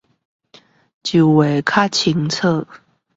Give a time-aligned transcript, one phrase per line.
[1.03, 2.67] 就會清楚點